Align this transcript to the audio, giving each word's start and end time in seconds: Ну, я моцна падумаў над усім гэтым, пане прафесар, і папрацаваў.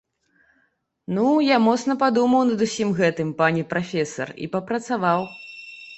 Ну, 1.17 1.25
я 1.47 1.57
моцна 1.67 1.93
падумаў 2.03 2.41
над 2.53 2.65
усім 2.69 2.89
гэтым, 3.03 3.29
пане 3.43 3.61
прафесар, 3.75 4.27
і 4.47 4.53
папрацаваў. 4.55 5.21